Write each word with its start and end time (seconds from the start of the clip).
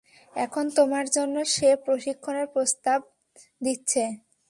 এখন 0.35 0.65
তোমার 0.75 1.05
জন্য, 1.15 1.35
সে 1.45 1.69
প্রশিক্ষণের 1.85 2.47
প্রস্তাব 2.47 2.99
দিচ্ছে। 3.61 4.03